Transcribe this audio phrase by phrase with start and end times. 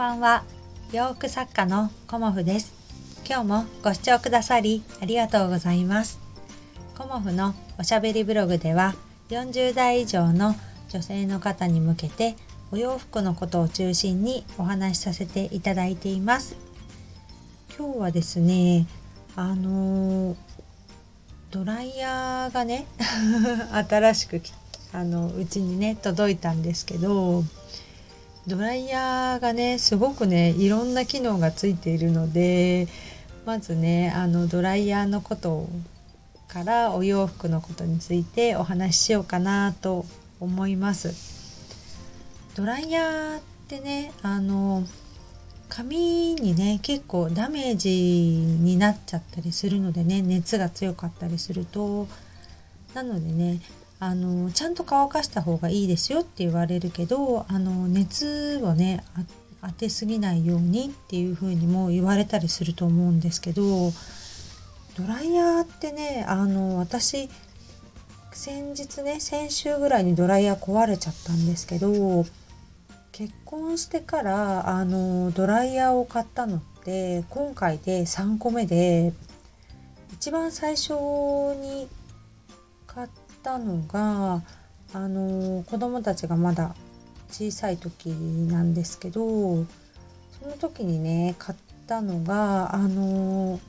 [0.00, 0.44] ばんは。
[0.92, 2.72] 洋服作家のコモフです。
[3.28, 6.18] 今日もご視聴くださりありがとうございます。
[6.96, 8.94] コモフのおしゃべりブログでは
[9.28, 10.54] 40代以上の
[10.88, 12.34] 女性の方に向けて
[12.72, 16.56] お洋服のことを中心にお話しさせていただいています。
[17.78, 18.86] 今日はですね
[19.36, 20.34] あの
[21.50, 22.86] ドライヤーがね
[23.86, 24.40] 新しく
[24.94, 27.44] あのうちにね届いたんですけど
[28.46, 32.88] ドライヤーがねすごくねいろんな機能がついているので
[33.44, 35.68] まずねあのドライヤーのこと
[36.48, 40.04] からお洋服のことについてお話ししようかなと
[40.40, 41.14] 思います。
[42.56, 44.84] ドライヤーってねあの
[45.68, 52.08] 髪にね結構ダメージになっちゃったりするのでね熱が強かったりすると
[52.92, 53.60] なのでね
[54.02, 59.04] あのちゃんと乾かした方がいいですよって言われるけどあの熱をね
[59.60, 63.92] 当てすぎないようにっていう風にも言われたりすると思うんですけど
[64.96, 67.28] ドライヤーってねあの私
[68.32, 72.24] 先日ね先週ぐらいにドライヤー壊れちゃったんですけど
[73.12, 79.12] 結婚してからあのドライヤーを買ったのって今回で3個目で
[80.14, 81.86] 一番最初に
[82.86, 84.42] 買ったたのが
[84.92, 86.74] あの子供たちがまだ
[87.30, 93.60] 小さい時なんですけどその時にね買ったのがあの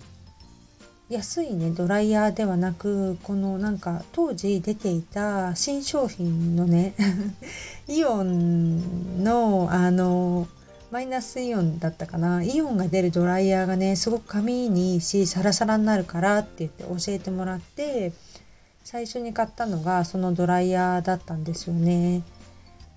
[1.09, 6.93] 安いねドライヤーではなくこのなんか当時出ていた新商品のね
[7.87, 10.47] イオンのあの
[10.89, 12.43] マイナスイオンだったかな。
[12.43, 18.11] イオンが出るドライヤーがねすごく髪にいいしサラサラになるからって言って教えてもらって
[18.91, 22.23] 最初に買ったのがそのドライヤーだったんですよね。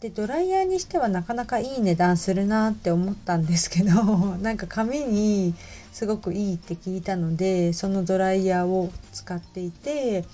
[0.01, 4.02] でドライヤーにしてはなかなかいい値段するなって思ったんですけど
[4.42, 5.55] なんか髪に
[5.92, 10.24] すごくいいって聞いたのでそのドライヤーを使っていて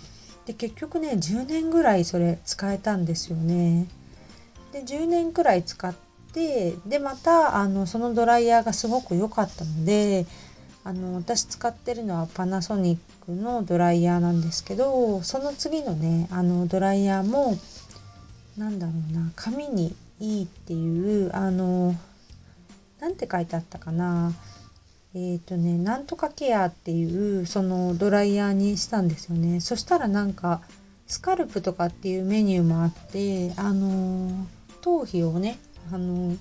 [0.46, 3.86] で結局ね10年ぐらいそれ使えたんですよね。
[4.72, 5.94] で10年くらい使っ
[6.32, 10.24] てでまたあのそのドライヤーがすごく良かったので
[10.82, 17.58] あの私使ってるのはパナソニックのドライヤーなんですけどその次のねあのドライヤーも
[18.56, 21.94] なんだろうな髪にいいっていうあの
[23.00, 24.32] 何て書いてあったかな。
[25.12, 29.60] えっ、ー、とねなんとかケアっていうそのドライヤーにしたんですよね。
[29.60, 30.60] そしたらなんか
[31.06, 34.46] スカルプとかっていうメニューもあってあの
[34.80, 35.58] 頭皮をね
[35.92, 36.36] あの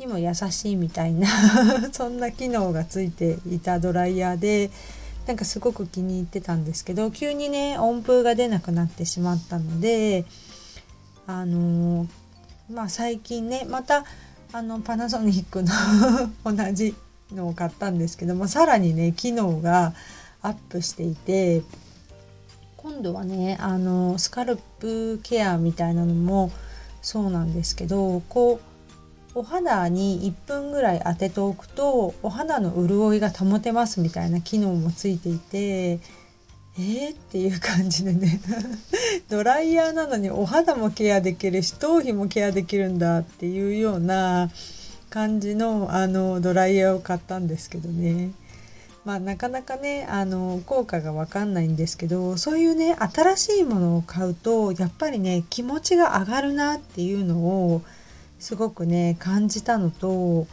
[0.00, 1.28] にも優しいみたいな
[1.92, 4.70] そんな機能がついていたドライヤーで
[5.26, 10.24] なんかすごく気に入ってたんですけど急にね温風が出なくなってしまったので
[11.26, 12.06] あの
[12.72, 14.04] まあ最近ねまた
[14.52, 15.70] あのパナソニックの
[16.44, 16.96] 同じ
[17.30, 19.92] のを買ったんですけどもさらにね機能が
[20.40, 21.62] アップしていて
[22.78, 26.50] 今度はねあのスカルプケアみたいなのも
[27.02, 28.69] そうなんですけどこう
[29.34, 36.00] お肌に1分ぐらい当てておくとお肌の潤いが保てますみたいな機能もついていて
[36.78, 38.40] えー、っていう感じでね。
[39.28, 44.50] ドライヤーなのにお肌もケアできるし頭皮もケアできるんだっていうような
[45.10, 48.30] 感じのあのドライヤーを買ったんですけどね。
[49.04, 57.82] まあなかなかねあの効果が分かんないんですけどそういうね新しいものを買うとやっぱりね気持ちが上がるなっていうのを
[58.40, 60.48] すごくね感じたのと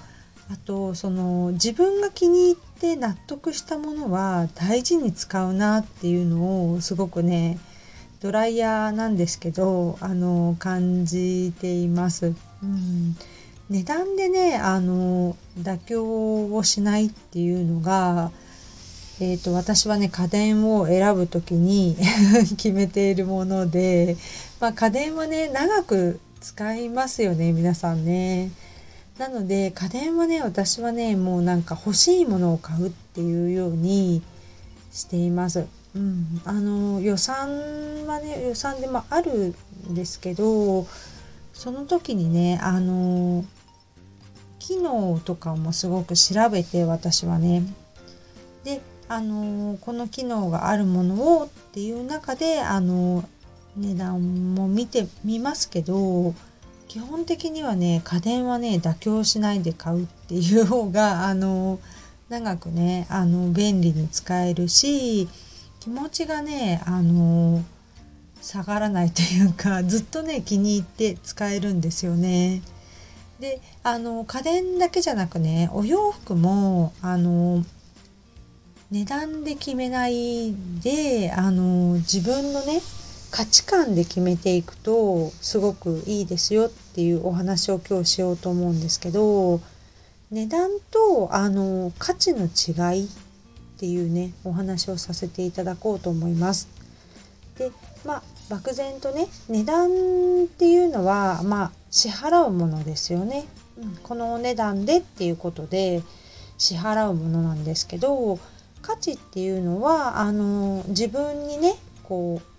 [0.52, 7.58] あとその自分が気に入って納得したものは大事に使うなっていうのをすごくね
[8.22, 12.34] ドライヤーなんですけどあの感じています。
[12.64, 13.16] うん
[13.70, 18.32] 値段でねあの妥協をしないっていうのが、
[19.20, 21.98] えーと、私はね家電を選ぶ時に
[22.56, 24.16] 決めているもので、
[24.62, 28.52] まあ、家電はね長く使いますよね皆さんね。
[29.18, 34.22] なので家電はね私はねもうなんか欲しいものを買うっていうように
[34.92, 35.66] しています。
[35.96, 39.56] うん、あの予算はね予算でもある
[39.90, 40.86] んですけど
[41.54, 43.44] その時にねあの
[44.60, 47.64] 機能とかもすごく調べて私はね
[48.64, 53.28] であのこの機能があるものをっていう中であの
[53.78, 56.34] 値段も見てみますけど
[56.88, 61.80] 基本的にはね家電はね妥協しないで買うっていう方が あの
[62.30, 65.30] 長くねあの便利に使えるし
[65.80, 67.64] 気持ちがねあの
[68.42, 72.62] 下がらないというか ずっとね気に入って使えるんですよね。
[73.40, 77.64] であの家電だけじゃなくねお洋服もあの
[78.90, 82.82] 値段で決めないであの自分のね
[83.32, 89.62] 価値観で決めていくとすごくいいですよっていうお話を今日しようと思うんですけど
[90.32, 93.10] 値段とあの価値の違いっ
[93.80, 96.68] ていうねお話をさせていただこうと思います。
[97.58, 97.72] で
[98.06, 99.88] まあ漠然とね値段
[100.46, 103.46] っていうのはまあ支払うものですよね、
[103.82, 106.02] うん、このお値段でっていうことで
[106.58, 108.40] 支払うものなんですけど
[108.82, 112.57] 価値っていうのはあの自分にねこう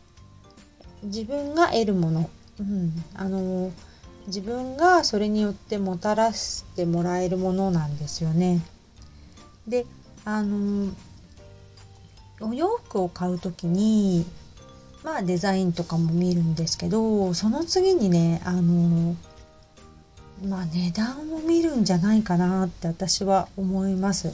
[1.02, 2.30] 自分が得るもの、
[2.60, 3.70] うん、あの
[4.26, 8.62] 自分がそれによってもたらしてもらえるものなんですよね。
[9.66, 9.86] で
[10.24, 10.92] あの
[12.40, 14.26] お洋服を買う時に
[15.02, 19.16] まあデザインとかも見るんですけどその次にねあの
[20.46, 24.30] まあ値段を見るんじゃないかなって私は思います。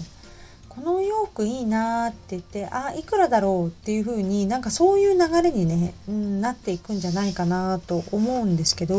[0.75, 8.97] このお洋服いいなって言ってあいくらだろうっていう風になんかそういう流れにね、うん、なっていくんじゃないかなと思うんですけど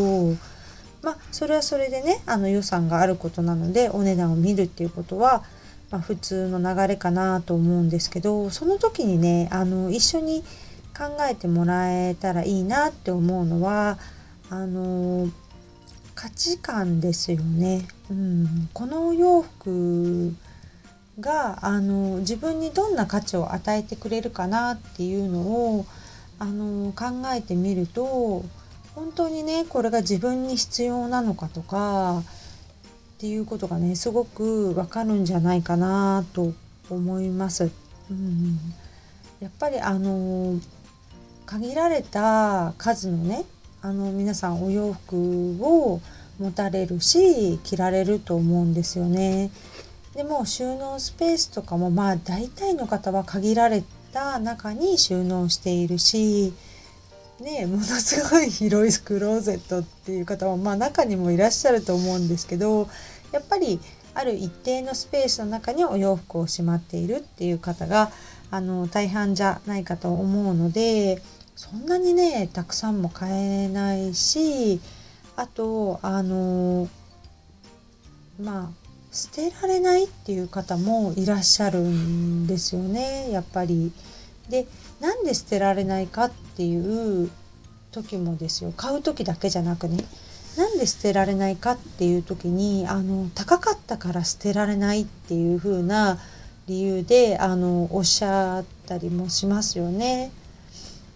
[1.01, 5.43] まあそれはそれでねあの予算があることなのでお値段を見るっていうことは、
[5.91, 10.43] まあ、普通の流れかなと思うんですけどその時にねあの一緒に
[10.97, 13.97] 考えてもらえたらいいなって思うのは
[14.49, 15.27] あの
[16.15, 17.85] 価値観ですよね。
[18.09, 20.33] うん、このお洋服
[21.19, 25.85] があの自分にどんな価値を与えてくれるかなっていうのを
[26.39, 28.43] あの考えてみると
[28.93, 32.23] 本当にねこれが自分に必要なのかとかっ
[33.17, 36.53] ていうことがねすごくわかるんじゃないかなと
[36.89, 37.71] 思います。
[38.11, 38.59] うん、
[39.39, 40.59] やっぱりあの
[41.45, 43.45] 限られた数のね
[43.81, 46.01] あの皆さんお洋服を
[46.39, 49.49] 持たれるし着られると思うんですよね。
[50.15, 53.83] でも収納スペースとかもまあ大体の方は限られ
[54.13, 56.53] た中に収納しているし、
[57.41, 62.87] ね、ものすごい広いクローゼットっていう方もまあ中にもいらっしゃると思うんですけど
[63.33, 63.81] やっぱり
[64.13, 68.09] ある一定のスペースの中にお洋服をしまっているっていう方が
[68.51, 71.21] あの大半じゃないかと思うので
[71.57, 74.79] そんなにねたくさんも買えないし
[75.35, 76.87] あとあの
[78.39, 78.84] まあ
[79.15, 83.93] 捨てられないっていう方もいらっしゃるんですよねやっぱり。
[84.49, 84.67] で
[84.99, 87.31] なんで捨てられないかっていう
[87.91, 90.03] 時もですよ買う時だけじゃなくね
[90.57, 96.19] なんで捨てられないかっていう時にあの高かったから捨てられないっていう風な
[96.67, 100.31] 理由であのおっしゃったりもしますよね。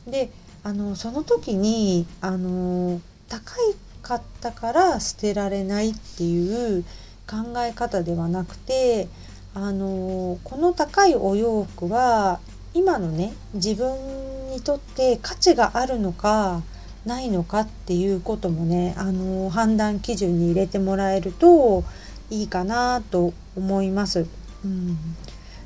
[0.08, 0.32] で
[0.64, 3.56] あのその時にあの高
[4.02, 6.86] かったから捨てられないっていう
[7.30, 9.08] 考え方ではなくて
[9.54, 12.40] あのこの高いお洋服は
[12.74, 16.62] 今のね自分にとって価値があるのか
[17.06, 21.84] ないのかっていうこともねあの判断基準に入れてもらえると
[22.30, 24.28] いいかなと思います。
[24.64, 24.98] うん、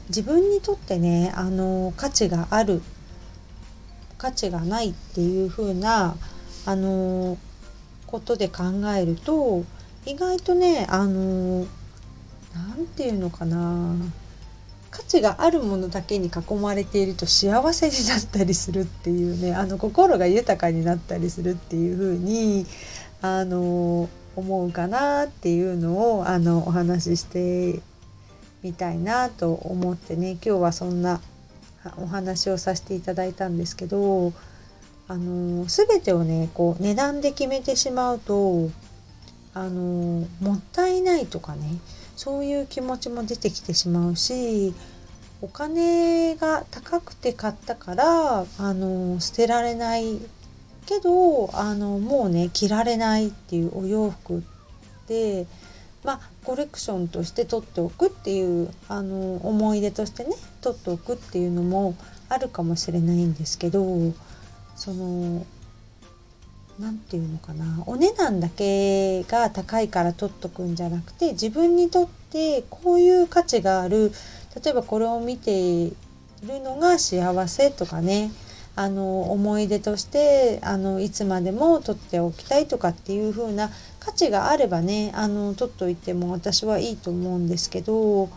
[0.10, 2.82] 自分にとってねあの価値がある
[4.18, 6.16] 価値がないっていう風な
[6.66, 7.38] あの
[8.08, 8.64] ことで考
[8.96, 9.66] えると
[10.06, 11.66] 意外とねあの
[12.54, 13.96] 何て言うのかな。
[14.94, 22.68] 価値があるものだけに囲まれていると幸せになったりするっていうねあの心が豊かになったりするっていう風に
[23.24, 27.82] あの思うかなっていうのをあのお話しして
[28.62, 30.34] みたいなと思ってね。
[30.34, 31.22] 今日はそんな
[31.98, 34.32] お話をさせていただいたんですけど
[35.08, 38.70] あの全てをねこう値段で決めてしまうと
[39.54, 41.78] あのもったいないとかね
[42.16, 44.74] そういう気持ちも出てきてしまうし
[45.42, 50.18] お金が高くて買ったからあの捨てられない
[50.86, 54.42] けどあのもうね着られないっていうお洋服っ
[55.08, 55.46] て
[56.04, 60.32] まあコレクションとして取っておくっていうあの思い出としてね
[60.62, 61.96] 取っておくっていうのも
[62.30, 63.84] あるかもしれないんですけど
[64.76, 65.46] その
[66.84, 67.82] 何て言うのかな。
[67.86, 74.12] お値段だけが高いから取っとくんじゃなくて自分にとってこういう価値がある。
[74.62, 75.96] 例えばこれを見てい
[76.46, 78.32] るのが幸せとかね。
[78.76, 88.30] あの思い出としてあのいつまでも取っておきたいとかっていう風な価値があればねあの取っといても私はいいと思うんですけど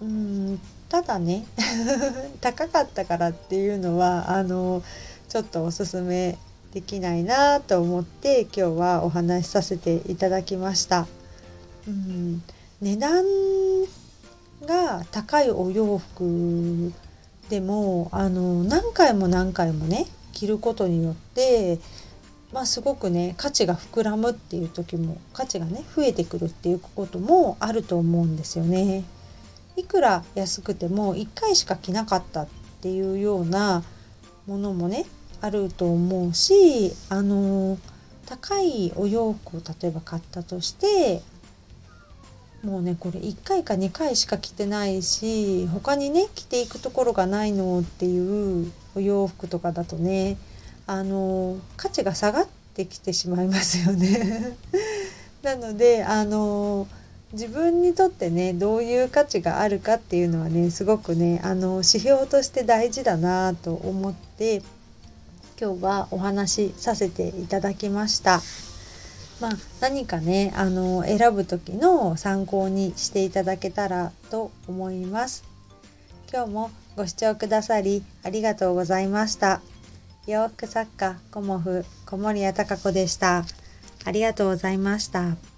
[0.00, 1.46] うんただね
[2.40, 4.84] 高かったからっていうのはあの
[5.28, 6.38] ちょっとおすすめ
[6.74, 11.06] できないなと思って今日はお話しさせていただきました。
[11.86, 12.42] うん、
[12.80, 13.24] 値段
[14.66, 16.92] が高いお洋服
[17.48, 21.78] でもあの何回も何回もね着ることによって
[22.52, 29.04] まあすごくね価値が膨らむっていう時も価値がね増えてくるっていうこともあると思うんですよね。
[29.76, 32.48] いくら安くても1回しか着なかったっ
[32.80, 33.84] ていうような
[34.48, 35.06] ものもね
[35.44, 37.76] あると思うしあの
[38.24, 41.20] 高いお洋服を例えば買ったとして
[42.62, 50.38] もうねこれ1回か2回しか着てないし他にね着ていくところがないのっていうお洋服とかだとね
[50.86, 54.56] あの価値が下がってきてしまいますよね。
[55.42, 56.86] なのであの
[57.32, 64.62] 自分にとってねどういう価値があるかっていうのはねすごくねあの指標として大事だなと思って
[65.60, 68.40] 今日はお話しさせていただきました。
[69.40, 75.44] まあ、何かねあの選ぶ時の参考にしていただけたらと思います。
[76.32, 79.60] 今日もご視聴くださりありがとうございました。
[80.26, 83.44] 洋服作家コモフ小森屋隆子でした。
[84.04, 85.53] ありがとうございました。